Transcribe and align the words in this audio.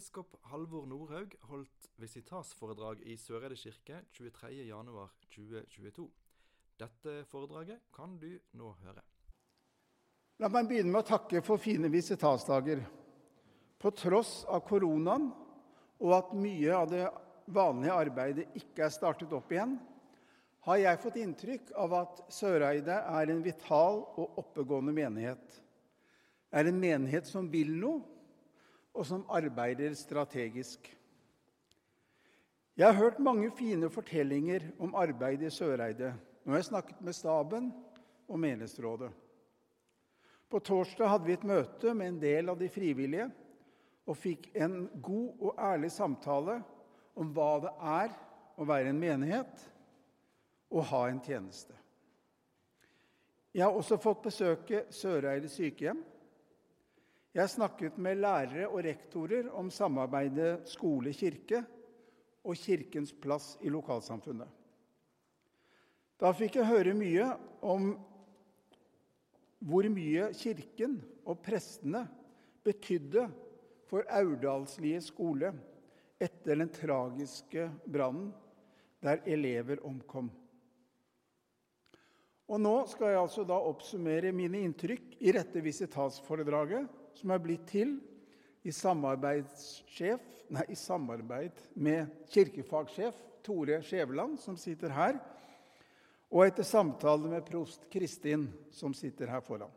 Biskop 0.00 0.38
Halvor 0.48 0.86
Nordhaug 0.88 1.34
holdt 1.50 1.86
visitasforedrag 2.00 3.02
i 3.04 3.18
Søreide 3.20 3.56
kirke 3.60 3.98
23.1.2022. 4.16 6.06
Dette 6.80 7.16
foredraget 7.28 7.82
kan 7.92 8.14
du 8.16 8.30
nå 8.56 8.70
høre. 8.80 9.02
La 10.40 10.48
meg 10.48 10.70
begynne 10.70 10.94
med 10.94 11.02
å 11.02 11.08
takke 11.10 11.42
for 11.44 11.60
fine 11.60 11.90
visitasdager. 11.92 12.80
På 13.76 13.92
tross 13.92 14.46
av 14.48 14.62
koronaen 14.64 15.26
og 16.00 16.14
at 16.16 16.32
mye 16.32 16.78
av 16.78 16.86
det 16.94 17.02
vanlige 17.52 17.98
arbeidet 18.06 18.56
ikke 18.56 18.86
er 18.86 18.94
startet 18.94 19.34
opp 19.36 19.52
igjen, 19.52 19.74
har 20.64 20.80
jeg 20.80 21.02
fått 21.02 21.18
inntrykk 21.20 21.74
av 21.76 21.98
at 21.98 22.22
Søreide 22.32 23.02
er 23.02 23.34
en 23.34 23.44
vital 23.44 24.00
og 24.14 24.40
oppegående 24.46 24.96
menighet. 24.96 25.60
Det 26.48 26.64
er 26.64 26.72
en 26.72 26.80
menighet 26.86 27.28
som 27.28 27.52
vil 27.52 27.76
noe, 27.76 28.00
og 28.94 29.06
som 29.06 29.26
arbeider 29.30 29.94
strategisk. 29.94 30.88
Jeg 32.76 32.86
har 32.86 32.96
hørt 32.96 33.18
mange 33.18 33.50
fine 33.56 33.90
fortellinger 33.90 34.70
om 34.78 34.94
arbeidet 34.94 35.50
i 35.50 35.54
Søreide 35.54 36.14
når 36.44 36.54
jeg 36.54 36.64
snakket 36.70 37.00
med 37.04 37.12
staben 37.12 37.72
og 38.28 38.38
menighetsrådet. 38.40 39.10
På 40.50 40.58
torsdag 40.58 41.08
hadde 41.08 41.28
vi 41.28 41.36
et 41.36 41.46
møte 41.46 41.94
med 41.94 42.08
en 42.08 42.20
del 42.22 42.48
av 42.50 42.58
de 42.58 42.68
frivillige 42.72 43.28
og 44.08 44.16
fikk 44.18 44.48
en 44.58 44.88
god 45.02 45.44
og 45.44 45.60
ærlig 45.62 45.90
samtale 45.94 46.56
om 47.14 47.30
hva 47.34 47.50
det 47.62 47.74
er 47.92 48.16
å 48.58 48.66
være 48.66 48.90
en 48.90 48.98
menighet 48.98 49.66
og 50.70 50.88
ha 50.90 51.04
en 51.08 51.20
tjeneste. 51.22 51.76
Jeg 53.54 53.66
har 53.66 53.74
også 53.74 53.98
fått 53.98 54.22
besøke 54.22 54.84
Søreide 54.94 55.50
sykehjem. 55.50 56.02
Jeg 57.30 57.46
snakket 57.46 57.98
med 58.02 58.18
lærere 58.18 58.66
og 58.66 58.80
rektorer 58.82 59.52
om 59.54 59.68
samarbeidet 59.70 60.64
skole-kirke 60.66 61.60
og 62.42 62.58
Kirkens 62.58 63.12
plass 63.14 63.52
i 63.62 63.70
lokalsamfunnet. 63.70 64.48
Da 66.18 66.32
fikk 66.34 66.58
jeg 66.58 66.66
høre 66.66 66.96
mye 66.98 67.28
om 67.62 67.92
hvor 69.62 69.86
mye 69.92 70.32
Kirken 70.34 70.98
og 71.22 71.38
prestene 71.44 72.02
betydde 72.66 73.28
for 73.86 74.10
Aurdalslie 74.10 74.98
skole 75.04 75.52
etter 76.20 76.58
den 76.58 76.74
tragiske 76.74 77.70
brannen 77.86 78.32
der 79.00 79.22
elever 79.30 79.80
omkom. 79.86 80.32
Og 82.50 82.58
Nå 82.58 82.74
skal 82.90 83.12
jeg 83.12 83.22
altså 83.22 83.46
da 83.46 83.54
oppsummere 83.70 84.34
mine 84.34 84.64
inntrykk 84.66 85.14
i 85.22 85.30
dette 85.36 85.62
visitasforedraget 85.62 86.98
som 87.20 87.34
er 87.34 87.42
blitt 87.42 87.66
til 87.68 87.98
i, 88.64 88.72
nei, 88.72 90.64
i 90.68 90.76
samarbeid 90.76 91.60
med 91.74 92.10
kirkefagsjef 92.32 93.16
Tore 93.44 93.80
Skjæveland, 93.84 94.38
som 94.40 94.56
sitter 94.60 94.92
her, 94.92 95.20
og 96.30 96.44
etter 96.46 96.66
samtale 96.66 97.30
med 97.30 97.46
prost 97.48 97.88
Kristin, 97.92 98.48
som 98.70 98.92
sitter 98.94 99.32
her 99.32 99.40
foran. 99.44 99.72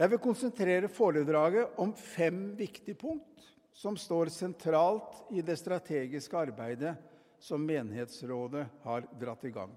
Jeg 0.00 0.12
vil 0.12 0.22
konsentrere 0.22 0.88
foredraget 0.88 1.78
om 1.80 1.92
fem 1.92 2.54
viktige 2.56 2.96
punkt 2.96 3.48
som 3.76 3.96
står 3.96 4.30
sentralt 4.32 5.32
i 5.32 5.42
det 5.44 5.58
strategiske 5.60 6.36
arbeidet 6.36 6.94
som 7.40 7.64
menighetsrådet 7.64 8.66
har 8.84 9.08
dratt 9.20 9.44
i 9.44 9.52
gang. 9.52 9.72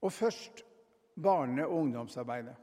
Og 0.00 0.12
først 0.12 0.62
barne- 1.14 1.66
og 1.66 1.80
ungdomsarbeidet. 1.84 2.56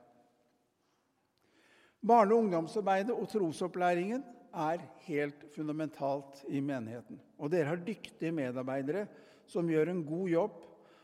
Barne- 2.02 2.36
og 2.36 2.46
ungdomsarbeidet 2.46 3.16
og 3.16 3.30
trosopplæringen 3.30 4.24
er 4.54 4.84
helt 5.08 5.46
fundamentalt 5.56 6.44
i 6.50 6.60
menigheten. 6.60 7.20
Og 7.38 7.52
dere 7.52 7.72
har 7.72 7.82
dyktige 7.82 8.32
medarbeidere 8.32 9.08
som 9.48 9.70
gjør 9.70 9.92
en 9.92 10.06
god 10.06 10.30
jobb, 10.30 10.64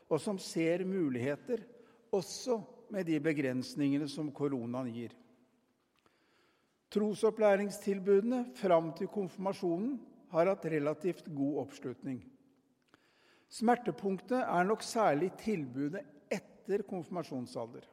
og 0.09 0.22
som 0.22 0.38
ser 0.38 0.86
muligheter, 0.86 1.64
også 2.12 2.62
med 2.94 3.08
de 3.08 3.20
begrensningene 3.20 4.08
som 4.09 4.32
koronaen 4.32 4.92
gir. 4.94 5.14
Trosopplæringstilbudene 6.94 8.44
fram 8.56 8.92
til 8.94 9.09
konfirmasjonen 9.09 9.96
har 10.34 10.52
hatt 10.52 10.68
relativt 10.70 11.26
god 11.34 11.64
oppslutning. 11.64 12.20
Smertepunktet 13.50 14.42
er 14.42 14.66
nok 14.66 14.86
særlig 14.86 15.32
tilbudet 15.42 16.03
etter 16.34 16.86
konfirmasjonsalder. 16.90 17.86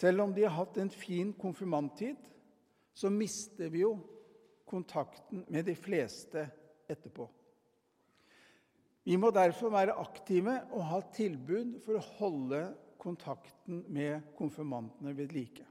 Selv 0.00 0.24
om 0.24 0.32
de 0.32 0.46
har 0.46 0.56
hatt 0.56 0.78
en 0.80 0.90
fin 0.92 1.32
konfirmanttid, 1.36 2.16
så 2.96 3.10
mister 3.12 3.68
vi 3.68 3.82
jo 3.82 3.94
kontakten 4.68 5.44
med 5.48 5.66
de 5.68 5.74
fleste 5.76 6.46
etterpå. 6.88 7.26
Vi 9.04 9.16
må 9.20 9.30
derfor 9.34 9.72
være 9.74 9.98
aktive 10.00 10.54
og 10.76 10.86
ha 10.88 11.00
tilbud 11.12 11.76
for 11.84 11.98
å 11.98 12.06
holde 12.20 12.62
kontakten 13.00 13.82
med 13.92 14.32
konfirmantene 14.38 15.12
ved 15.16 15.34
like. 15.36 15.66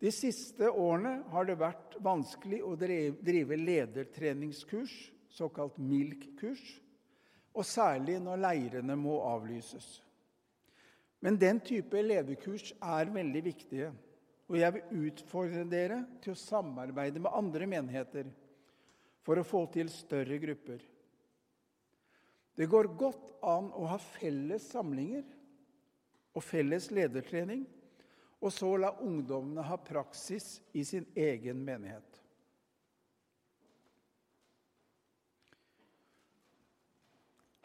De 0.00 0.10
siste 0.14 0.70
årene 0.70 1.18
har 1.30 1.46
det 1.46 1.58
vært 1.60 1.98
vanskelig 2.00 2.62
å 2.64 2.76
drive 2.80 3.58
ledertreningskurs, 3.60 4.94
såkalt 5.30 5.76
MILK-kurs, 5.78 6.62
og 7.52 7.66
særlig 7.66 8.16
når 8.22 8.40
leirene 8.46 8.96
må 8.96 9.18
avlyses. 9.28 9.98
Men 11.20 11.36
den 11.40 11.60
type 11.60 12.00
lederkurs 12.02 12.72
er 12.80 13.12
veldig 13.12 13.42
viktige. 13.44 13.90
Og 14.50 14.56
jeg 14.58 14.74
vil 14.74 15.08
utfordre 15.10 15.64
dere 15.68 16.00
til 16.24 16.34
å 16.34 16.40
samarbeide 16.40 17.20
med 17.22 17.34
andre 17.36 17.68
menigheter 17.70 18.30
for 19.22 19.38
å 19.38 19.46
få 19.46 19.66
til 19.74 19.90
større 19.92 20.40
grupper. 20.42 20.80
Det 22.56 22.66
går 22.68 22.90
godt 22.98 23.28
an 23.46 23.70
å 23.76 23.86
ha 23.92 23.98
felles 24.00 24.66
samlinger 24.72 25.22
og 26.34 26.44
felles 26.44 26.88
ledertrening, 26.94 27.62
og 28.40 28.52
så 28.54 28.72
la 28.80 28.90
ungdommene 29.04 29.64
ha 29.68 29.76
praksis 29.84 30.58
i 30.72 30.82
sin 30.88 31.06
egen 31.14 31.60
menighet. 31.64 32.09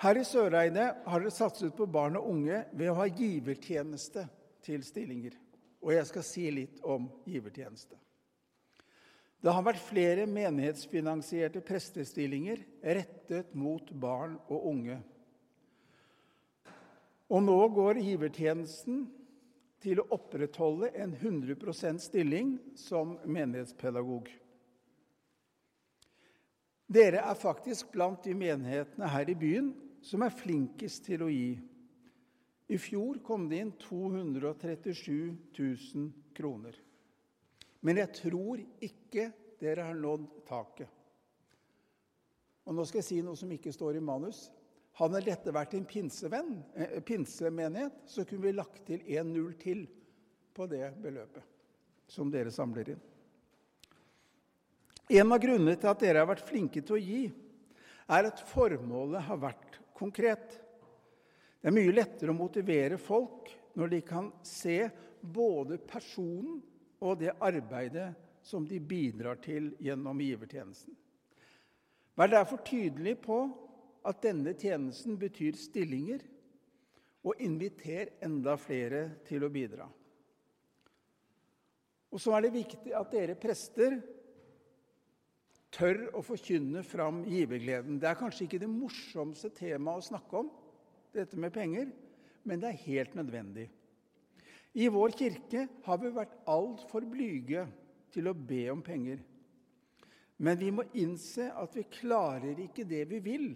Her 0.06 0.20
i 0.22 0.24
Søreide 0.28 0.84
har 1.02 1.24
dere 1.24 1.34
satset 1.34 1.72
på 1.74 1.88
barn 1.90 2.20
og 2.20 2.28
unge 2.30 2.60
ved 2.78 2.92
å 2.92 2.98
ha 3.00 3.08
givertjeneste 3.10 4.28
til 4.62 4.84
stillinger. 4.86 5.34
Og 5.82 5.96
jeg 5.96 6.06
skal 6.06 6.26
si 6.28 6.44
litt 6.54 6.84
om 6.86 7.08
givertjeneste. 7.26 7.98
Det 9.42 9.54
har 9.54 9.66
vært 9.66 9.82
flere 9.82 10.28
menighetsfinansierte 10.30 11.64
prestestillinger 11.66 12.62
rettet 12.86 13.56
mot 13.58 13.90
barn 13.98 14.36
og 14.46 14.68
unge. 14.76 15.00
Og 17.34 17.42
nå 17.48 17.58
går 17.74 18.02
givertjenesten 18.06 19.08
til 19.82 20.04
å 20.04 20.06
opprettholde 20.20 20.92
en 21.02 21.16
100% 21.18 22.04
stilling 22.06 22.60
som 22.78 23.18
menighetspedagog. 23.26 24.30
Dere 26.94 27.26
er 27.26 27.42
faktisk 27.42 27.90
blant 27.98 28.22
de 28.22 28.38
menighetene 28.38 29.10
her 29.10 29.34
i 29.34 29.38
byen 29.42 29.74
som 30.06 30.22
er 30.22 30.34
flinkest 30.34 31.08
til 31.08 31.26
å 31.26 31.30
gi. 31.32 31.56
I 32.66 32.78
fjor 32.82 33.20
kom 33.26 33.48
det 33.50 33.62
inn 33.62 33.72
237 33.82 35.08
000 35.58 36.12
kroner. 36.38 36.78
Men 37.86 38.02
jeg 38.02 38.14
tror 38.22 38.62
ikke 38.86 39.30
dere 39.62 39.88
har 39.90 39.98
nådd 39.98 40.28
taket. 40.48 40.90
Og 42.66 42.74
nå 42.74 42.86
skal 42.86 43.02
jeg 43.02 43.10
si 43.10 43.20
noe 43.26 43.38
som 43.38 43.52
ikke 43.54 43.74
står 43.74 44.00
i 44.00 44.06
manus. 44.06 44.48
Hadde 44.98 45.22
dette 45.26 45.54
vært 45.54 45.76
en 45.78 45.86
pinsevenn, 45.86 46.56
eh, 46.74 47.00
pinsemenighet, 47.06 48.06
så 48.10 48.26
kunne 48.26 48.48
vi 48.48 48.56
lagt 48.56 48.86
til 48.88 49.04
en 49.18 49.34
null 49.34 49.54
til 49.62 49.84
på 50.56 50.66
det 50.72 50.88
beløpet 51.04 51.44
som 52.08 52.32
dere 52.32 52.54
samler 52.54 52.94
inn. 52.94 53.02
En 55.20 55.34
av 55.34 55.42
grunnene 55.42 55.76
til 55.78 55.92
at 55.92 56.02
dere 56.02 56.24
har 56.24 56.30
vært 56.30 56.46
flinke 56.48 56.82
til 56.82 56.96
å 56.96 57.02
gi, 57.02 57.24
er 58.10 58.30
at 58.30 58.42
formålet 58.50 59.26
har 59.28 59.42
vært 59.42 59.80
konkret. 59.96 60.60
Det 61.62 61.72
er 61.72 61.76
mye 61.76 61.96
lettere 61.96 62.34
å 62.34 62.38
motivere 62.38 63.00
folk 63.02 63.50
når 63.80 63.92
de 63.96 64.02
kan 64.06 64.30
se 64.46 64.86
både 65.22 65.80
personen 65.88 66.60
og 67.02 67.20
det 67.20 67.34
arbeidet 67.44 68.12
som 68.46 68.68
de 68.68 68.78
bidrar 68.80 69.40
til 69.42 69.72
gjennom 69.82 70.20
givertjenesten. 70.22 70.94
Vær 72.16 72.32
derfor 72.32 72.62
tydelig 72.64 73.18
på 73.24 73.40
at 74.06 74.22
denne 74.24 74.54
tjenesten 74.54 75.18
betyr 75.20 75.58
stillinger, 75.60 76.22
og 77.26 77.40
inviter 77.42 78.12
enda 78.22 78.54
flere 78.62 79.08
til 79.26 79.42
å 79.42 79.50
bidra. 79.50 79.88
Og 82.14 82.22
så 82.22 82.36
er 82.38 82.46
det 82.46 82.54
viktig 82.54 82.94
at 82.94 83.10
dere 83.12 83.34
prester 83.40 83.98
tør 85.76 86.06
å 86.16 86.24
forkynne 86.24 86.84
fram 86.88 87.24
givergleden. 87.28 88.00
Det 88.00 88.10
er 88.10 88.20
kanskje 88.20 88.48
ikke 88.48 88.62
det 88.64 88.72
morsomste 88.72 89.52
temaet 89.56 90.04
å 90.04 90.08
snakke 90.10 90.42
om, 90.44 90.52
dette 91.16 91.40
med 91.40 91.54
penger, 91.56 91.92
men 92.46 92.62
det 92.62 92.72
er 92.72 92.84
helt 92.86 93.16
nødvendig. 93.18 93.70
I 94.76 94.90
vår 94.92 95.16
kirke 95.16 95.68
har 95.86 96.00
vi 96.02 96.12
vært 96.16 96.36
altfor 96.52 97.06
blyge 97.08 97.64
til 98.12 98.28
å 98.28 98.36
be 98.36 98.66
om 98.74 98.82
penger. 98.84 99.22
Men 100.44 100.60
vi 100.60 100.72
må 100.76 100.84
innse 101.00 101.48
at 101.56 101.76
vi 101.78 101.86
klarer 101.88 102.60
ikke 102.66 102.84
det 102.88 103.06
vi 103.08 103.22
vil, 103.24 103.54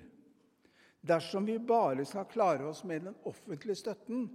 dersom 1.04 1.48
vi 1.48 1.57
bare 1.60 2.06
skal 2.07 2.27
klare 2.31 2.68
oss 2.69 2.86
med 2.88 3.07
den 3.07 3.18
offentlige 3.27 3.81
støtten 3.81 4.30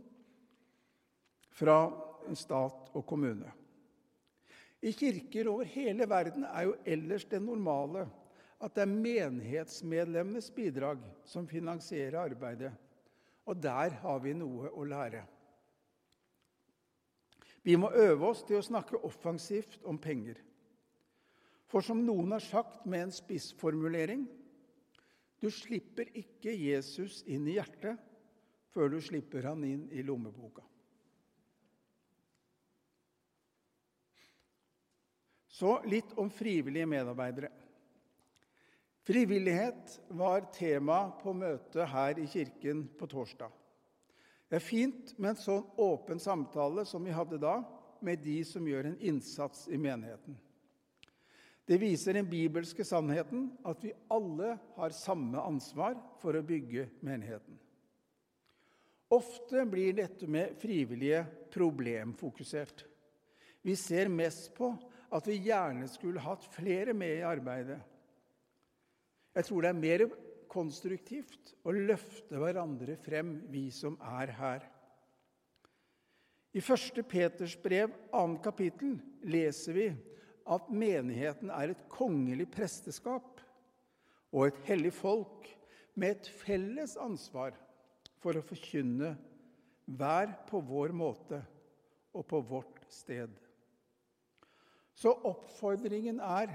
fra 1.55 1.79
stat 2.37 2.93
og 2.93 3.05
kommune. 3.09 3.49
I 4.85 4.93
kirker 4.93 5.49
over 5.49 5.65
hele 5.65 6.07
verden 6.09 6.45
er 6.45 6.69
jo 6.69 6.75
ellers 6.85 7.25
det 7.31 7.41
normale 7.43 8.05
at 8.65 8.75
det 8.77 8.85
er 8.85 8.93
menighetsmedlemmenes 8.93 10.51
bidrag 10.55 11.01
som 11.29 11.49
finansierer 11.49 12.19
arbeidet. 12.21 12.73
Og 13.45 13.61
der 13.61 13.97
har 14.01 14.21
vi 14.25 14.33
noe 14.37 14.71
å 14.73 14.85
lære. 14.89 15.23
Vi 17.65 17.77
må 17.81 17.91
øve 17.97 18.29
oss 18.29 18.43
til 18.45 18.61
å 18.61 18.65
snakke 18.65 19.01
offensivt 19.09 19.85
om 19.89 19.99
penger. 20.01 20.37
For 21.69 21.85
som 21.85 22.05
noen 22.05 22.37
har 22.37 22.45
sagt 22.45 22.85
med 22.85 23.07
en 23.07 23.15
spissformulering 23.15 24.27
du 25.41 25.51
slipper 25.53 26.09
ikke 26.17 26.53
Jesus 26.57 27.23
inn 27.29 27.49
i 27.49 27.57
hjertet 27.59 28.01
før 28.73 28.95
du 28.95 29.01
slipper 29.05 29.45
han 29.49 29.65
inn 29.67 29.83
i 29.93 30.05
lommeboka. 30.05 30.63
Så 35.55 35.77
litt 35.87 36.17
om 36.19 36.31
frivillige 36.35 36.87
medarbeidere. 36.91 37.51
Frivillighet 39.07 40.01
var 40.09 40.49
tema 40.55 41.13
på 41.21 41.35
møtet 41.37 41.87
her 41.93 42.19
i 42.19 42.25
kirken 42.27 42.87
på 42.99 43.07
torsdag. 43.07 43.53
Det 44.51 44.59
er 44.59 44.65
fint 44.65 45.13
med 45.19 45.35
en 45.35 45.39
sånn 45.39 45.69
åpen 45.79 46.19
samtale 46.23 46.83
som 46.89 47.05
vi 47.07 47.15
hadde 47.15 47.39
da, 47.43 47.61
med 48.05 48.25
de 48.25 48.41
som 48.49 48.67
gjør 48.67 48.89
en 48.91 48.97
innsats 48.99 49.69
i 49.71 49.79
menigheten. 49.79 50.35
Det 51.65 51.79
viser 51.81 52.19
den 52.19 52.27
bibelske 52.29 52.85
sannheten 52.85 53.47
at 53.65 53.85
vi 53.85 53.93
alle 54.13 54.57
har 54.75 54.97
samme 54.97 55.41
ansvar 55.41 55.95
for 56.21 56.37
å 56.37 56.43
bygge 56.45 56.89
menigheten. 57.07 57.61
Ofte 59.15 59.63
blir 59.71 59.95
dette 59.97 60.27
med 60.27 60.59
frivillige 60.61 61.23
problemfokusert. 61.55 62.85
Vi 63.65 63.77
ser 63.81 64.11
mest 64.13 64.51
på 64.59 64.73
at 65.11 65.27
vi 65.29 65.41
gjerne 65.45 65.89
skulle 65.91 66.23
hatt 66.23 66.47
flere 66.55 66.95
med 66.97 67.19
i 67.19 67.27
arbeidet. 67.27 67.81
Jeg 69.35 69.49
tror 69.49 69.65
det 69.65 69.73
er 69.73 69.83
mer 69.83 70.07
konstruktivt 70.51 71.55
å 71.67 71.75
løfte 71.75 72.39
hverandre 72.39 72.97
frem, 73.03 73.37
vi 73.51 73.67
som 73.75 73.99
er 74.21 74.33
her. 74.39 74.67
I 76.55 76.63
1. 76.63 77.01
Peters 77.11 77.57
brev, 77.59 77.91
2. 78.13 78.39
kapittel, 78.45 78.99
leser 79.27 79.75
vi 79.75 79.89
at 80.55 80.69
menigheten 80.71 81.51
er 81.51 81.73
et 81.73 81.87
kongelig 81.91 82.47
presteskap 82.55 83.41
og 84.35 84.47
et 84.47 84.61
hellig 84.69 84.93
folk 84.95 85.49
med 85.99 86.15
et 86.15 86.31
felles 86.43 86.95
ansvar 87.01 87.57
for 88.23 88.39
å 88.39 88.45
forkynne 88.45 89.15
hver 89.99 90.31
på 90.49 90.61
vår 90.65 90.95
måte 90.97 91.41
og 92.15 92.27
på 92.31 92.41
vårt 92.47 92.85
sted. 92.93 93.33
Så 94.95 95.13
oppfordringen 95.27 96.21
er 96.23 96.55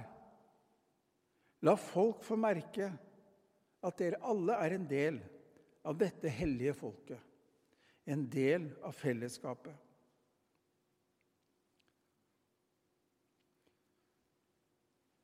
la 1.68 1.76
folk 1.76 2.24
få 2.24 2.38
merke 2.40 2.88
at 3.84 4.00
dere 4.00 4.22
alle 4.28 4.56
er 4.64 4.76
en 4.76 4.88
del 4.88 5.20
av 5.88 5.98
dette 6.00 6.32
hellige 6.32 6.76
folket, 6.78 7.20
en 8.08 8.26
del 8.32 8.70
av 8.86 8.96
fellesskapet. 8.96 9.76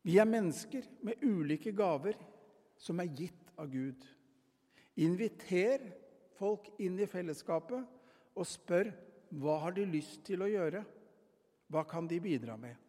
Vi 0.05 0.19
er 0.21 0.29
mennesker 0.29 0.85
med 1.01 1.23
ulike 1.25 1.71
gaver 1.73 2.19
som 2.77 2.99
er 3.01 3.09
gitt 3.09 3.49
av 3.57 3.71
Gud. 3.73 4.03
Inviter 5.01 5.81
folk 6.37 6.67
inn 6.77 6.99
i 7.01 7.07
fellesskapet 7.09 8.35
og 8.35 8.47
spør 8.47 8.91
hva 9.41 9.57
har 9.63 9.73
de 9.75 9.87
lyst 9.89 10.21
til 10.27 10.45
å 10.45 10.51
gjøre. 10.51 10.83
Hva 11.73 11.81
kan 11.89 12.05
de 12.07 12.19
bidra 12.21 12.53
med? 12.59 12.84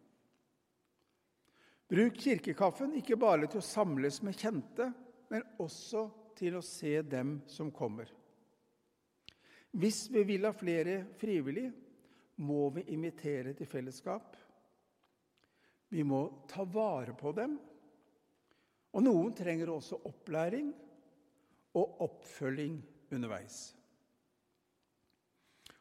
Bruk 1.87 2.17
kirkekaffen 2.19 2.97
ikke 2.99 3.15
bare 3.19 3.47
til 3.47 3.61
å 3.61 3.65
samles 3.65 4.19
med 4.25 4.35
kjente, 4.35 4.89
men 5.31 5.45
også 5.63 6.07
til 6.37 6.57
å 6.59 6.63
se 6.63 6.99
dem 7.07 7.37
som 7.47 7.71
kommer. 7.71 8.09
Hvis 9.77 10.07
vi 10.11 10.23
vil 10.27 10.47
ha 10.47 10.53
flere 10.55 11.03
frivillige, 11.19 11.71
må 12.43 12.67
vi 12.75 12.83
invitere 12.93 13.55
til 13.57 13.69
fellesskap. 13.69 14.35
Vi 15.89 16.03
må 16.05 16.21
ta 16.49 16.65
vare 16.67 17.15
på 17.17 17.31
dem. 17.33 17.55
Og 18.93 19.03
noen 19.03 19.33
trenger 19.37 19.71
også 19.73 19.99
opplæring 20.05 20.69
og 21.77 22.03
oppfølging 22.05 22.77
underveis. 23.13 23.57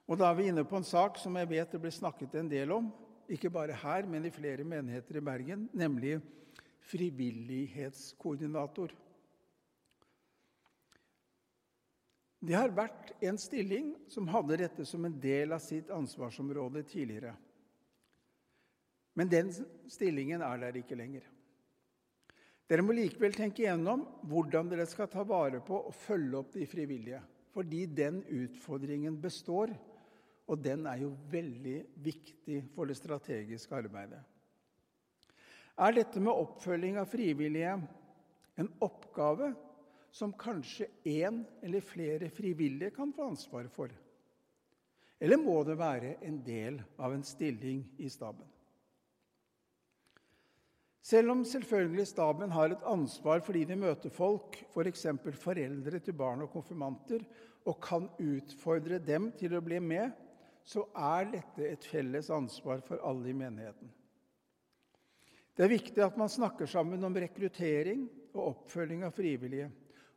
Og 0.06 0.18
Da 0.18 0.30
er 0.30 0.38
vi 0.38 0.48
inne 0.48 0.64
på 0.64 0.78
en 0.78 0.86
sak 0.86 1.18
som 1.18 1.36
jeg 1.36 1.50
vet 1.50 1.72
det 1.72 1.80
blir 1.82 1.94
snakket 1.94 2.34
en 2.38 2.48
del 2.48 2.72
om, 2.72 2.92
ikke 3.32 3.50
bare 3.52 3.72
her, 3.76 4.06
men 4.06 4.24
i 4.26 4.34
flere 4.34 4.64
menigheter 4.64 5.16
i 5.18 5.24
Bergen, 5.24 5.70
nemlig 5.74 6.20
frivillighetskoordinator. 6.86 8.92
Det 12.46 12.54
har 12.54 12.70
vært 12.76 13.24
en 13.24 13.38
stilling 13.40 13.94
som 14.12 14.28
hadde 14.30 14.56
dette 14.60 14.84
som 14.86 15.04
en 15.08 15.20
del 15.20 15.52
av 15.56 15.60
sitt 15.64 15.90
ansvarsområde 15.90 16.82
tidligere. 16.86 17.34
Men 19.16 19.30
den 19.32 19.50
stillingen 19.90 20.42
er 20.44 20.58
der 20.60 20.76
ikke 20.78 20.98
lenger. 20.98 21.24
Dere 22.66 22.82
må 22.82 22.92
likevel 22.94 23.34
tenke 23.34 23.62
igjennom 23.62 24.04
hvordan 24.26 24.68
dere 24.70 24.86
skal 24.90 25.08
ta 25.10 25.22
vare 25.26 25.60
på 25.64 25.76
og 25.88 25.94
følge 25.94 26.38
opp 26.40 26.52
de 26.54 26.66
frivillige. 26.68 27.20
Fordi 27.54 27.86
den 27.88 28.20
utfordringen 28.26 29.20
består, 29.22 29.70
og 30.46 30.62
den 30.62 30.86
er 30.86 31.02
jo 31.02 31.10
veldig 31.30 31.76
viktig 32.04 32.62
for 32.74 32.86
det 32.86 32.96
strategiske 32.98 33.74
arbeidet. 33.74 34.22
Er 35.76 35.92
dette 35.92 36.22
med 36.22 36.32
oppfølging 36.32 36.96
av 37.00 37.10
frivillige 37.10 37.74
en 38.56 38.68
oppgave 38.80 39.50
som 40.14 40.32
kanskje 40.32 40.88
én 41.04 41.42
eller 41.60 41.84
flere 41.84 42.30
frivillige 42.32 42.94
kan 42.96 43.12
få 43.12 43.30
ansvaret 43.32 43.72
for? 43.74 43.90
Eller 45.20 45.40
må 45.40 45.58
det 45.64 45.78
være 45.80 46.16
en 46.24 46.38
del 46.44 46.78
av 47.00 47.12
en 47.12 47.24
stilling 47.24 47.82
i 47.98 48.08
staben? 48.12 48.46
Selv 51.06 51.30
om 51.30 51.44
selvfølgelig 51.46 52.08
staben 52.10 52.50
har 52.50 52.72
et 52.72 52.86
ansvar 52.90 53.42
fordi 53.46 53.62
de 53.68 53.76
møter 53.78 54.10
folk, 54.10 54.56
f.eks. 54.72 55.04
For 55.22 55.38
foreldre 55.38 56.00
til 56.02 56.16
barn 56.18 56.42
og 56.42 56.50
konfirmanter, 56.50 57.22
og 57.66 57.78
kan 57.82 58.08
utfordre 58.22 58.98
dem 59.02 59.30
til 59.38 59.54
å 59.54 59.62
bli 59.62 59.78
med, 59.82 60.10
så 60.66 60.82
er 60.98 61.28
dette 61.30 61.68
et 61.68 61.84
felles 61.86 62.28
ansvar 62.34 62.82
for 62.86 63.02
alle 63.06 63.30
i 63.30 63.36
menigheten. 63.36 63.92
Det 65.56 65.64
er 65.64 65.72
viktig 65.72 66.02
at 66.04 66.16
man 66.18 66.28
snakker 66.28 66.68
sammen 66.68 67.04
om 67.06 67.14
rekruttering 67.16 68.02
og 68.34 68.42
oppfølging 68.50 69.06
av 69.06 69.14
frivillige, 69.16 69.70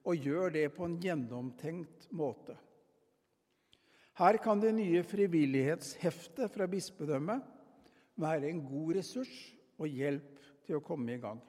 og 0.03 0.25
gjør 0.25 0.56
det 0.56 0.65
på 0.75 0.88
en 0.88 0.98
gjennomtenkt 1.00 2.10
måte. 2.15 2.58
Her 4.20 4.39
kan 4.44 4.60
det 4.60 4.74
nye 4.75 5.03
frivillighetsheftet 5.08 6.51
fra 6.51 6.68
bispedømmet 6.68 7.46
være 8.20 8.50
en 8.50 8.65
god 8.68 8.98
ressurs 8.98 9.32
og 9.79 9.88
hjelp 9.88 10.41
til 10.68 10.79
å 10.79 10.84
komme 10.84 11.13
i 11.13 11.22
gang. 11.22 11.39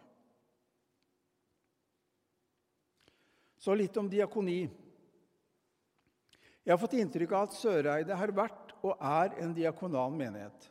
Så 3.61 3.75
litt 3.77 3.97
om 4.01 4.09
diakoni. 4.09 4.63
Jeg 6.63 6.73
har 6.73 6.81
fått 6.81 6.95
inntrykk 7.01 7.35
av 7.35 7.49
at 7.49 7.57
Søreide 7.59 8.17
har 8.17 8.33
vært 8.37 8.70
og 8.83 8.97
er 9.01 9.37
en 9.43 9.55
diakonal 9.57 10.15
menighet. 10.17 10.69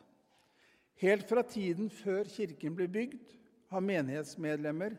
Helt 1.00 1.28
fra 1.28 1.42
tiden 1.46 1.88
før 1.90 2.28
kirken 2.28 2.74
ble 2.76 2.88
bygd, 2.90 3.22
har 3.70 3.84
menighetsmedlemmer 3.86 4.96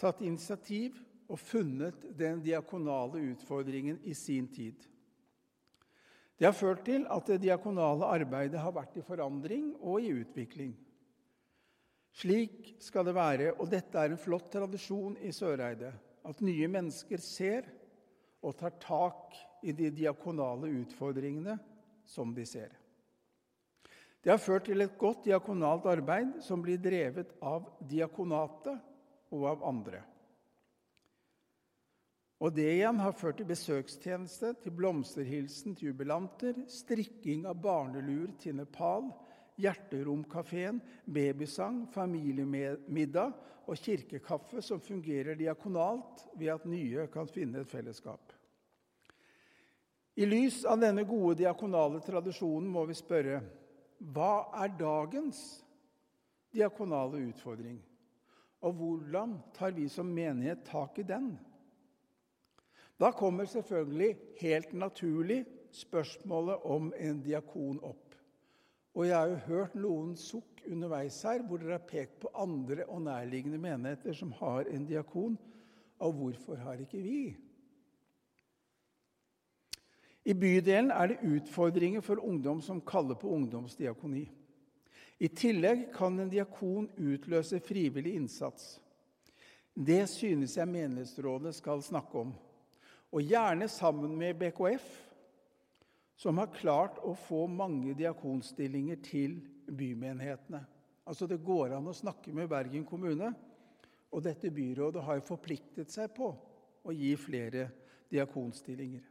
tatt 0.00 0.20
initiativ 0.26 0.98
og 1.30 1.38
funnet 1.38 2.08
den 2.18 2.40
diakonale 2.42 3.22
utfordringen 3.30 4.00
i 4.02 4.14
sin 4.18 4.48
tid. 4.50 4.74
Det 6.40 6.48
har 6.48 6.56
ført 6.56 6.82
til 6.88 7.04
at 7.12 7.26
det 7.28 7.42
diakonale 7.44 8.08
arbeidet 8.16 8.60
har 8.60 8.72
vært 8.74 8.96
i 8.96 9.04
forandring 9.04 9.74
og 9.78 10.00
i 10.02 10.14
utvikling. 10.22 10.72
Slik 12.16 12.74
skal 12.82 13.06
det 13.06 13.14
være, 13.14 13.52
og 13.60 13.68
dette 13.70 14.00
er 14.00 14.10
en 14.10 14.20
flott 14.20 14.48
tradisjon 14.50 15.14
i 15.22 15.30
Søreide. 15.36 15.92
At 16.26 16.40
nye 16.44 16.68
mennesker 16.68 17.20
ser 17.22 17.68
og 18.42 18.56
tar 18.58 18.74
tak 18.82 19.36
i 19.62 19.72
de 19.76 19.90
diakonale 19.92 20.72
utfordringene 20.80 21.58
som 22.10 22.34
de 22.34 22.44
ser. 22.46 22.74
Det 24.20 24.32
har 24.34 24.42
ført 24.42 24.66
til 24.68 24.82
et 24.84 24.98
godt 25.00 25.24
diakonalt 25.24 25.86
arbeid 25.88 26.40
som 26.44 26.60
blir 26.60 26.80
drevet 26.82 27.30
av 27.40 27.70
diakonatet 27.88 28.82
og 29.32 29.46
av 29.54 29.62
andre. 29.70 30.02
Og 32.40 32.52
Det 32.56 32.66
igjen 32.72 33.00
har 33.00 33.12
ført 33.12 33.36
til 33.36 33.48
besøkstjeneste, 33.48 34.54
til 34.62 34.72
blomsterhilsen 34.72 35.74
til 35.76 35.90
jubilanter, 35.90 36.56
strikking 36.72 37.44
av 37.48 37.60
barneluer 37.60 38.32
til 38.40 38.56
Nepal, 38.56 39.10
Hjerteromkafeen, 39.60 40.80
babysang, 41.04 41.82
familiemiddag 41.92 43.34
og 43.68 43.76
kirkekaffe 43.76 44.64
som 44.64 44.80
fungerer 44.80 45.36
diakonalt 45.36 46.24
ved 46.32 46.54
at 46.54 46.64
nye 46.64 47.04
kan 47.12 47.28
finne 47.28 47.60
et 47.60 47.68
fellesskap. 47.68 48.32
I 50.18 50.26
lys 50.26 50.64
av 50.66 50.80
denne 50.82 51.04
gode 51.06 51.38
diakonale 51.40 52.00
tradisjonen 52.02 52.68
må 52.70 52.84
vi 52.88 52.96
spørre 52.98 53.40
hva 54.00 54.48
er 54.64 54.72
dagens 54.80 55.38
diakonale 56.54 57.20
utfordring? 57.28 57.78
Og 58.60 58.74
hvordan 58.76 59.38
tar 59.56 59.72
vi 59.76 59.86
som 59.88 60.08
menighet 60.12 60.64
tak 60.68 60.98
i 61.00 61.06
den? 61.08 61.32
Da 63.00 63.12
kommer 63.16 63.48
selvfølgelig 63.48 64.16
helt 64.42 64.72
naturlig 64.76 65.44
spørsmålet 65.72 66.66
om 66.68 66.90
en 66.98 67.20
diakon 67.24 67.78
opp. 67.86 68.16
Og 68.98 69.06
jeg 69.06 69.16
har 69.16 69.30
jo 69.30 69.44
hørt 69.46 69.76
noen 69.78 70.16
sukk 70.18 70.64
underveis 70.68 71.20
her 71.24 71.44
hvor 71.46 71.62
dere 71.62 71.78
har 71.78 71.86
pekt 71.88 72.18
på 72.24 72.32
andre 72.34 72.84
og 72.90 73.04
nærliggende 73.06 73.60
menigheter 73.62 74.16
som 74.18 74.34
har 74.40 74.68
en 74.68 74.84
diakon. 74.88 75.38
Og 76.00 76.16
hvorfor 76.18 76.60
har 76.60 76.82
ikke 76.82 77.00
vi? 77.04 77.22
I 80.30 80.34
bydelen 80.36 80.92
er 80.94 81.10
det 81.10 81.22
utfordringer 81.26 82.04
for 82.04 82.20
ungdom 82.22 82.60
som 82.62 82.82
kaller 82.86 83.18
på 83.18 83.30
ungdomsdiakoni. 83.34 84.28
I 85.20 85.28
tillegg 85.34 85.88
kan 85.94 86.18
en 86.20 86.30
diakon 86.30 86.86
utløse 86.96 87.58
frivillig 87.60 88.14
innsats. 88.20 88.78
Det 89.74 90.04
synes 90.10 90.54
jeg 90.56 90.70
menighetsrådet 90.70 91.54
skal 91.56 91.82
snakke 91.82 92.22
om, 92.22 92.32
og 93.10 93.26
gjerne 93.26 93.68
sammen 93.68 94.14
med 94.18 94.38
BKF 94.38 94.86
som 96.20 96.38
har 96.38 96.52
klart 96.52 97.00
å 97.02 97.14
få 97.16 97.46
mange 97.48 97.94
diakonstillinger 97.96 99.00
til 99.02 99.38
bymenighetene. 99.66 100.62
Altså 101.08 101.26
Det 101.26 101.40
går 101.42 101.74
an 101.78 101.88
å 101.90 101.96
snakke 101.96 102.32
med 102.36 102.50
Bergen 102.50 102.84
kommune, 102.86 103.32
og 104.10 104.22
dette 104.22 104.50
byrådet 104.52 105.02
har 105.06 105.24
forpliktet 105.24 105.90
seg 105.90 106.12
på 106.14 106.34
å 106.84 106.94
gi 106.94 107.14
flere 107.18 107.70
diakonstillinger. 108.12 109.02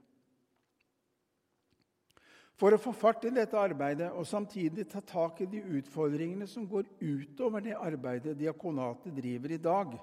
For 2.59 2.75
å 2.75 2.81
få 2.81 2.91
fart 2.91 3.23
i 3.23 3.31
dette 3.31 3.55
arbeidet 3.55 4.09
og 4.11 4.27
samtidig 4.27 4.83
ta 4.91 4.99
tak 4.99 5.39
i 5.45 5.47
de 5.47 5.61
utfordringene 5.79 6.47
som 6.49 6.65
går 6.67 6.89
utover 6.99 7.63
det 7.63 7.77
arbeidet 7.77 8.35
diakonatet 8.39 9.15
driver 9.15 9.53
i 9.55 9.61
dag, 9.63 9.93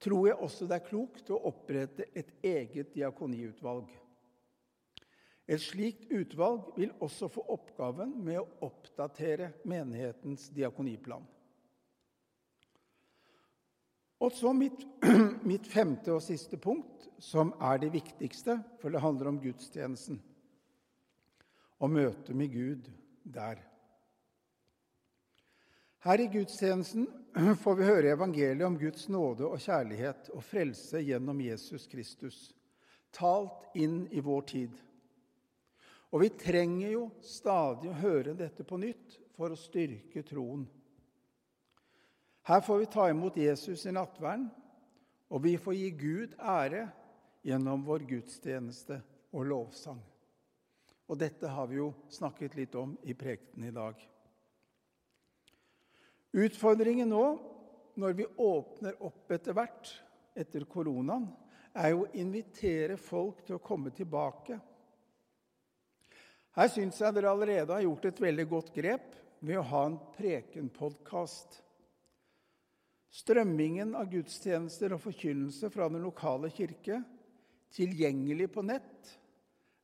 tror 0.00 0.28
jeg 0.30 0.38
også 0.46 0.68
det 0.68 0.78
er 0.78 0.86
klokt 0.86 1.28
å 1.34 1.42
opprette 1.50 2.06
et 2.16 2.30
eget 2.40 2.94
diakoniutvalg. 2.94 3.90
Et 5.48 5.60
slikt 5.60 6.08
utvalg 6.12 6.72
vil 6.76 6.94
også 7.04 7.28
få 7.32 7.44
oppgaven 7.52 8.14
med 8.16 8.40
å 8.40 8.68
oppdatere 8.68 9.50
menighetens 9.68 10.48
diakoniplan. 10.52 11.24
Og 14.24 14.32
så 14.34 14.52
mitt, 14.56 14.82
mitt, 15.50 15.68
femte 15.68 16.16
og 16.16 16.24
siste 16.24 16.58
punkt, 16.60 17.06
som 17.22 17.52
er 17.60 17.78
det 17.84 17.92
viktigste, 17.94 18.58
for 18.80 18.92
det 18.92 19.04
handler 19.04 19.30
om 19.30 19.40
gudstjenesten. 19.40 20.18
Og 21.78 21.90
møtet 21.90 22.34
med 22.36 22.52
Gud 22.52 22.88
der. 23.22 23.60
Her 26.02 26.20
i 26.22 26.28
gudstjenesten 26.32 27.06
får 27.62 27.74
vi 27.74 27.86
høre 27.86 28.12
evangeliet 28.14 28.66
om 28.66 28.78
Guds 28.78 29.08
nåde 29.08 29.46
og 29.46 29.60
kjærlighet 29.60 30.30
og 30.34 30.44
frelse 30.46 31.02
gjennom 31.02 31.40
Jesus 31.42 31.86
Kristus, 31.90 32.38
talt 33.12 33.66
inn 33.74 34.04
i 34.14 34.22
vår 34.22 34.46
tid. 34.52 34.76
Og 36.10 36.22
vi 36.22 36.30
trenger 36.40 36.94
jo 36.94 37.02
stadig 37.20 37.90
å 37.90 37.98
høre 38.00 38.36
dette 38.38 38.64
på 38.64 38.78
nytt 38.80 39.18
for 39.36 39.52
å 39.52 39.58
styrke 39.58 40.22
troen. 40.26 40.64
Her 42.48 42.62
får 42.64 42.78
vi 42.80 42.92
ta 42.94 43.08
imot 43.10 43.36
Jesus 43.36 43.84
i 43.84 43.92
nattverden, 43.92 44.48
og 45.28 45.42
vi 45.44 45.58
får 45.60 45.74
gi 45.76 45.90
Gud 46.00 46.38
ære 46.40 46.86
gjennom 47.44 47.82
vår 47.84 48.06
gudstjeneste 48.08 49.02
og 49.36 49.44
lovsang. 49.50 50.00
Og 51.08 51.18
dette 51.20 51.48
har 51.48 51.68
vi 51.70 51.78
jo 51.80 51.90
snakket 52.12 52.56
litt 52.58 52.74
om 52.76 52.94
i 53.02 53.16
prekenen 53.16 53.68
i 53.68 53.74
dag. 53.74 54.00
Utfordringen 56.36 57.08
nå, 57.08 57.24
når 57.98 58.16
vi 58.18 58.26
åpner 58.44 58.98
opp 59.02 59.32
etter 59.32 59.56
hvert 59.56 59.92
etter 60.38 60.68
koronaen, 60.68 61.30
er 61.78 61.94
jo 61.94 62.04
å 62.04 62.10
invitere 62.18 62.98
folk 63.00 63.40
til 63.46 63.56
å 63.56 63.64
komme 63.64 63.90
tilbake 63.94 64.58
her 66.58 66.70
syns 66.74 66.96
jeg 66.98 67.14
dere 67.14 67.30
allerede 67.30 67.70
har 67.70 67.84
gjort 67.84 68.08
et 68.08 68.20
veldig 68.22 68.44
godt 68.50 68.72
grep 68.74 69.12
ved 69.46 69.60
å 69.60 69.66
ha 69.70 69.84
en 69.86 69.98
prekenpodkast. 70.16 71.60
Strømmingen 73.14 73.92
av 73.94 74.08
gudstjenester 74.10 74.96
og 74.96 75.04
forkynnelse 75.04 75.70
fra 75.70 75.86
den 75.86 76.02
lokale 76.02 76.50
kirke, 76.50 76.98
tilgjengelig 77.76 78.48
på 78.56 78.64
nett, 78.66 79.12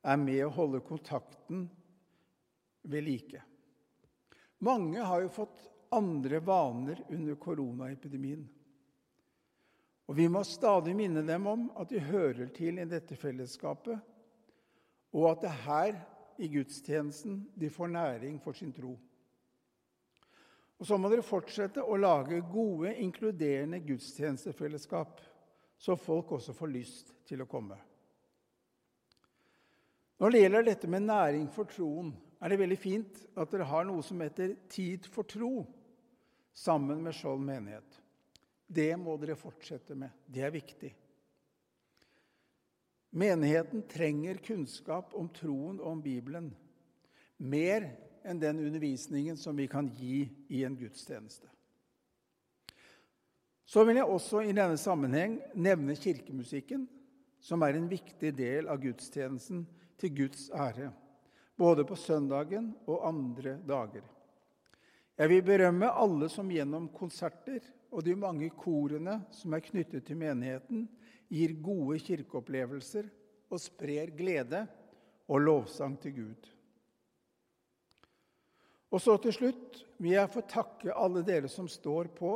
er 0.05 0.19
med 0.21 0.43
å 0.45 0.53
holde 0.53 0.83
kontakten 0.85 1.65
ved 2.85 3.05
like. 3.05 3.41
Mange 4.65 5.01
har 5.01 5.23
jo 5.23 5.31
fått 5.33 5.63
andre 5.95 6.39
vaner 6.45 7.01
under 7.09 7.37
koronaepidemien. 7.41 8.45
Og 10.05 10.17
vi 10.17 10.27
må 10.29 10.43
stadig 10.45 10.93
minne 10.97 11.23
dem 11.25 11.47
om 11.49 11.65
at 11.81 11.89
de 11.89 12.01
hører 12.03 12.51
til 12.53 12.77
i 12.77 12.85
dette 12.89 13.17
fellesskapet, 13.17 13.97
og 15.15 15.27
at 15.31 15.41
det 15.41 15.49
er 15.49 15.63
her 15.65 15.97
i 16.37 16.49
gudstjenesten 16.51 17.39
de 17.55 17.71
får 17.71 17.93
næring 17.95 18.37
for 18.43 18.53
sin 18.53 18.73
tro. 18.75 18.93
Og 20.75 20.85
Så 20.85 20.97
må 20.99 21.09
dere 21.09 21.23
fortsette 21.23 21.81
å 21.81 21.95
lage 21.97 22.41
gode, 22.51 22.91
inkluderende 22.99 23.79
gudstjenestefellesskap, 23.79 25.21
så 25.77 25.95
folk 25.95 26.35
også 26.35 26.53
får 26.53 26.71
lyst 26.71 27.13
til 27.25 27.41
å 27.41 27.49
komme. 27.49 27.79
Når 30.19 30.31
det 30.31 30.41
gjelder 30.41 30.67
dette 30.69 30.87
med 30.87 31.07
næring 31.09 31.47
for 31.51 31.67
troen, 31.67 32.13
er 32.39 32.51
det 32.51 32.59
veldig 32.59 32.77
fint 32.79 33.23
at 33.35 33.51
dere 33.51 33.67
har 33.67 33.87
noe 33.87 34.03
som 34.05 34.21
heter 34.23 34.53
Tid 34.71 35.07
for 35.11 35.27
tro, 35.27 35.65
sammen 36.55 37.01
med 37.03 37.15
Skjold 37.15 37.41
menighet. 37.43 37.97
Det 38.65 38.93
må 38.99 39.17
dere 39.19 39.35
fortsette 39.37 39.95
med. 39.97 40.13
Det 40.27 40.45
er 40.45 40.53
viktig. 40.55 40.91
Menigheten 43.15 43.85
trenger 43.87 44.39
kunnskap 44.43 45.13
om 45.15 45.27
troen 45.35 45.79
og 45.79 45.91
om 45.93 46.01
Bibelen. 46.03 46.49
Mer 47.37 47.89
enn 48.25 48.39
den 48.41 48.59
undervisningen 48.63 49.37
som 49.39 49.55
vi 49.55 49.67
kan 49.71 49.87
gi 49.95 50.25
i 50.49 50.63
en 50.67 50.75
gudstjeneste. 50.79 51.47
Så 53.65 53.83
vil 53.85 53.99
jeg 53.99 54.09
også 54.09 54.43
i 54.45 54.53
denne 54.53 54.77
sammenheng 54.77 55.39
nevne 55.57 55.95
kirkemusikken, 55.97 56.85
som 57.39 57.63
er 57.65 57.77
en 57.77 57.89
viktig 57.89 58.31
del 58.37 58.69
av 58.71 58.81
gudstjenesten 58.81 59.65
til 59.99 60.13
Guds 60.15 60.49
ære, 60.49 60.91
både 61.57 61.85
på 61.87 61.95
søndagen 61.95 62.73
og 62.87 63.07
andre 63.07 63.57
dager. 63.67 64.03
Jeg 65.15 65.31
vil 65.31 65.45
berømme 65.47 65.91
alle 65.95 66.27
som 66.29 66.49
gjennom 66.51 66.89
konserter 66.91 67.63
og 67.91 68.03
de 68.03 68.15
mange 68.19 68.49
korene 68.51 69.21
som 69.31 69.53
er 69.55 69.63
knyttet 69.63 70.03
til 70.07 70.19
menigheten, 70.19 70.89
gir 71.31 71.55
gode 71.63 72.01
kirkeopplevelser 72.03 73.07
og 73.49 73.61
sprer 73.61 74.11
glede 74.17 74.65
og 75.31 75.41
lovsang 75.41 75.95
til 76.01 76.15
Gud. 76.19 76.51
Og 78.91 79.01
så 79.01 79.15
til 79.23 79.33
slutt 79.35 79.81
vil 79.97 80.17
jeg 80.17 80.31
få 80.31 80.43
takke 80.47 80.93
alle 80.93 81.23
dere 81.25 81.49
som 81.51 81.67
står 81.71 82.11
på 82.15 82.35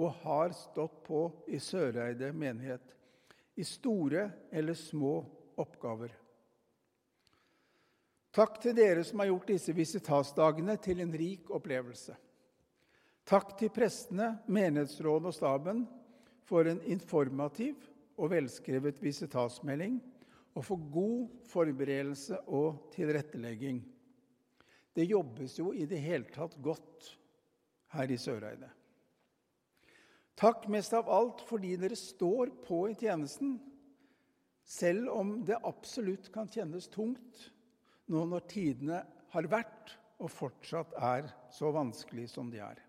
og 0.00 0.18
har 0.22 0.54
stått 0.56 1.02
på 1.06 1.26
i 1.52 1.60
Søreide 1.60 2.32
menighet, 2.32 2.84
i 3.54 3.64
store 3.66 4.30
eller 4.50 4.78
små 4.78 5.18
oppgaver. 5.60 6.14
Takk 8.32 8.62
til 8.64 8.76
dere 8.76 9.02
som 9.04 9.20
har 9.20 9.28
gjort 9.28 9.50
disse 9.52 9.74
visitasdagene 9.76 10.78
til 10.80 11.02
en 11.04 11.12
rik 11.12 11.50
opplevelse. 11.52 12.14
Takk 13.28 13.52
til 13.60 13.70
prestene, 13.70 14.38
menighetsrådet 14.48 15.28
og 15.28 15.36
staben 15.36 15.84
for 16.48 16.66
en 16.66 16.80
informativ 16.88 17.76
og 18.16 18.32
velskrevet 18.32 19.02
visitasmelding 19.04 20.00
og 20.56 20.64
for 20.64 20.88
god 20.92 21.28
forberedelse 21.52 22.40
og 22.48 22.88
tilrettelegging. 22.96 23.82
Det 24.96 25.08
jobbes 25.08 25.58
jo 25.60 25.70
i 25.76 25.86
det 25.88 26.00
hele 26.00 26.28
tatt 26.32 26.56
godt 26.64 27.12
her 27.92 28.10
i 28.12 28.20
Søreide. 28.20 28.68
Takk 30.40 30.66
mest 30.72 30.96
av 30.96 31.08
alt 31.12 31.44
fordi 31.46 31.76
dere 31.80 31.96
står 31.96 32.56
på 32.64 32.86
i 32.88 32.96
tjenesten, 32.96 33.58
selv 34.64 35.12
om 35.12 35.40
det 35.44 35.60
absolutt 35.68 36.32
kan 36.32 36.48
kjennes 36.48 36.88
tungt 36.92 37.50
nå 38.10 38.24
når 38.28 38.46
tidene 38.50 39.02
har 39.32 39.48
vært 39.50 39.96
og 40.22 40.30
fortsatt 40.30 40.94
er 40.98 41.28
så 41.52 41.70
vanskelig 41.74 42.28
som 42.30 42.50
de 42.50 42.60
er. 42.62 42.80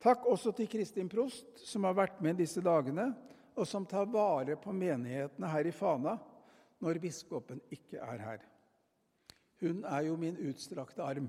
Takk 0.00 0.24
også 0.32 0.54
til 0.56 0.68
Kristin 0.70 1.10
Prost, 1.12 1.60
som 1.68 1.84
har 1.84 1.96
vært 1.98 2.22
med 2.24 2.40
disse 2.40 2.62
dagene 2.64 3.10
og 3.60 3.66
som 3.68 3.84
tar 3.86 4.08
vare 4.08 4.56
på 4.56 4.72
menighetene 4.72 5.50
her 5.50 5.68
i 5.68 5.74
Fana 5.74 6.16
når 6.80 7.00
biskopen 7.02 7.60
ikke 7.74 8.00
er 8.00 8.24
her. 8.24 8.44
Hun 9.60 9.84
er 9.84 10.06
jo 10.06 10.16
min 10.16 10.38
utstrakte 10.48 11.04
arm. 11.04 11.28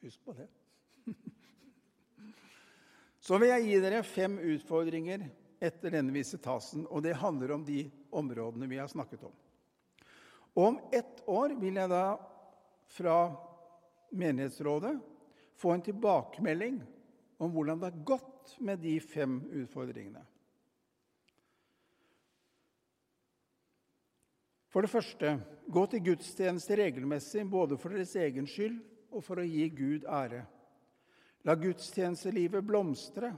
Husk 0.00 0.22
på 0.24 0.32
det. 0.38 0.48
Så 3.26 3.36
vil 3.42 3.52
jeg 3.52 3.66
gi 3.66 3.80
dere 3.82 4.04
fem 4.06 4.38
utfordringer 4.54 5.26
etter 5.60 5.92
denne 5.92 6.14
visitasen, 6.14 6.86
og 6.88 7.02
det 7.04 7.18
handler 7.20 7.56
om 7.56 7.64
de 7.66 7.82
områdene 8.16 8.68
vi 8.70 8.78
har 8.80 8.88
snakket 8.88 9.26
om. 9.28 9.34
Og 10.56 10.68
om 10.70 10.78
ett 10.92 11.20
år 11.28 11.52
vil 11.60 11.76
jeg 11.76 11.92
da 11.92 12.16
fra 12.96 13.16
menighetsrådet 14.16 14.94
få 15.60 15.74
en 15.74 15.84
tilbakemelding 15.84 16.80
om 17.36 17.52
hvordan 17.52 17.80
det 17.80 17.90
har 17.90 18.06
gått 18.08 18.56
med 18.64 18.80
de 18.80 18.94
fem 19.04 19.38
utfordringene. 19.52 20.22
For 24.72 24.84
det 24.84 24.92
første 24.92 25.30
gå 25.72 25.82
til 25.88 26.04
gudstjeneste 26.10 26.76
regelmessig, 26.76 27.46
både 27.48 27.78
for 27.80 27.92
deres 27.92 28.12
egen 28.20 28.48
skyld 28.48 28.76
og 29.12 29.24
for 29.24 29.40
å 29.40 29.46
gi 29.46 29.68
Gud 29.72 30.04
ære. 30.04 30.42
La 31.48 31.54
gudstjenestelivet 31.56 32.64
blomstre, 32.66 33.30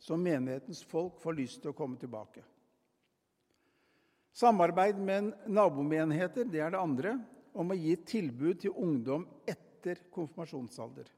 så 0.00 0.16
menighetens 0.16 0.80
folk 0.88 1.20
får 1.20 1.36
lyst 1.36 1.60
til 1.62 1.70
å 1.70 1.76
komme 1.76 2.00
tilbake. 2.00 2.42
Samarbeid 4.32 4.98
med 4.98 5.32
nabomenigheter 5.46 6.44
det 6.44 6.60
er 6.62 6.74
det 6.74 6.80
andre, 6.80 7.16
om 7.52 7.72
å 7.72 7.78
gi 7.78 7.96
tilbud 8.06 8.60
til 8.62 8.76
ungdom 8.78 9.26
etter 9.48 10.04
konfirmasjonsalder. 10.14 11.08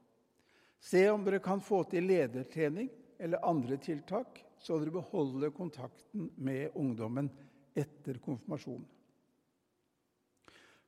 Se 0.83 1.03
om 1.11 1.21
dere 1.23 1.39
kan 1.43 1.61
få 1.63 1.83
til 1.87 2.07
ledertrening 2.09 2.89
eller 3.21 3.45
andre 3.45 3.77
tiltak, 3.77 4.41
så 4.59 4.79
dere 4.79 4.95
beholder 4.97 5.53
kontakten 5.55 6.31
med 6.35 6.73
ungdommen 6.79 7.29
etter 7.75 8.17
konfirmasjonen. 8.23 8.87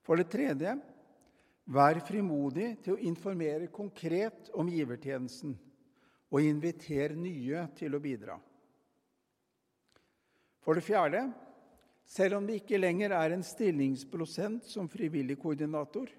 For 0.06 0.20
det 0.20 0.30
tredje 0.34 0.76
vær 1.74 2.00
frimodig 2.06 2.76
til 2.86 2.94
å 2.96 3.04
informere 3.10 3.72
konkret 3.74 4.52
om 4.54 4.68
givertjenesten 4.70 5.56
og 6.30 6.44
inviter 6.46 7.16
nye 7.18 7.66
til 7.78 7.96
å 7.96 8.02
bidra. 8.02 8.36
For 10.62 10.78
det 10.78 10.86
fjerde 10.86 11.24
selv 12.06 12.38
om 12.38 12.46
det 12.48 12.62
ikke 12.62 12.80
lenger 12.80 13.16
er 13.18 13.34
en 13.34 13.44
stillingsprosent 13.44 14.68
som 14.70 14.90
frivillig 14.92 15.38
koordinator, 15.42 16.10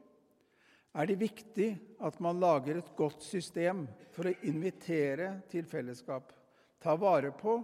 er 0.96 1.06
det 1.06 1.18
viktig 1.20 1.68
at 2.04 2.18
man 2.24 2.40
lager 2.40 2.80
et 2.80 2.92
godt 2.96 3.22
system 3.24 3.84
for 4.14 4.30
å 4.30 4.36
invitere 4.48 5.42
til 5.50 5.66
fellesskap, 5.68 6.32
ta 6.80 6.96
vare 6.96 7.32
på, 7.36 7.58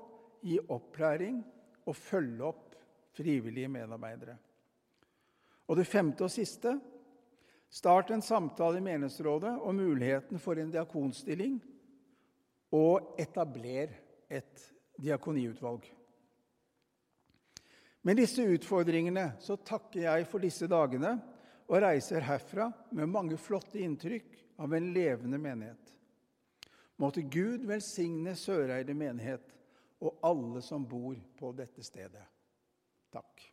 gi 0.45 0.59
opplæring 0.75 1.41
og 1.87 1.97
følge 1.97 2.45
opp 2.45 2.77
frivillige 3.17 3.71
medarbeidere. 3.73 4.37
Og 5.69 5.79
det 5.79 5.89
femte 5.89 6.27
og 6.27 6.33
siste 6.33 6.75
start 7.73 8.13
en 8.13 8.25
samtale 8.25 8.83
i 8.83 8.85
menighetsrådet 8.85 9.55
om 9.65 9.79
muligheten 9.81 10.41
for 10.43 10.61
en 10.61 10.73
diakonstilling, 10.73 11.57
og 12.73 13.17
etabler 13.21 13.93
et 14.33 14.63
diakoniutvalg. 15.01 15.85
Med 18.03 18.19
disse 18.19 18.43
utfordringene 18.43 19.29
så 19.43 19.57
takker 19.63 20.09
jeg 20.09 20.27
for 20.31 20.43
disse 20.43 20.67
dagene 20.71 21.15
og 21.69 21.79
reiser 21.85 22.25
herfra 22.27 22.67
med 22.91 23.11
mange 23.11 23.39
flotte 23.39 23.79
inntrykk 23.79 24.35
av 24.63 24.75
en 24.75 24.91
levende 24.95 25.39
menighet. 25.39 25.93
Måtte 26.99 27.23
Gud 27.23 27.65
velsigne 27.67 28.35
Søreide 28.39 28.95
menighet 28.95 29.55
og 30.03 30.19
alle 30.27 30.63
som 30.67 30.85
bor 30.87 31.15
på 31.39 31.53
dette 31.55 31.85
stedet. 31.87 32.25
Takk. 33.15 33.52